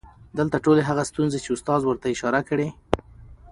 دلته 0.37 0.57
ټولې 0.65 0.81
هغه 0.89 1.03
ستونزې 1.09 1.39
چې 1.43 1.49
استاد 1.55 1.81
ورته 1.85 2.05
اشاره 2.13 2.41
کړى 2.49 2.67